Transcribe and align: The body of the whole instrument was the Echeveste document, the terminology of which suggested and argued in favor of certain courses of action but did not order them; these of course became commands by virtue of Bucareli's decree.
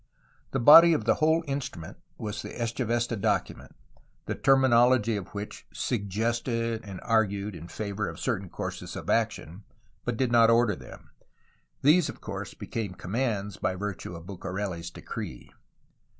The 0.49 0.59
body 0.59 0.93
of 0.93 1.05
the 1.05 1.13
whole 1.21 1.43
instrument 1.45 1.97
was 2.17 2.41
the 2.41 2.59
Echeveste 2.59 3.21
document, 3.21 3.75
the 4.25 4.33
terminology 4.33 5.15
of 5.15 5.27
which 5.27 5.67
suggested 5.71 6.81
and 6.83 6.99
argued 7.03 7.55
in 7.55 7.67
favor 7.67 8.09
of 8.09 8.19
certain 8.19 8.49
courses 8.49 8.95
of 8.95 9.11
action 9.11 9.63
but 10.03 10.17
did 10.17 10.31
not 10.31 10.49
order 10.49 10.75
them; 10.75 11.11
these 11.83 12.09
of 12.09 12.19
course 12.19 12.55
became 12.55 12.95
commands 12.95 13.57
by 13.57 13.75
virtue 13.75 14.15
of 14.15 14.25
Bucareli's 14.25 14.89
decree. 14.89 15.51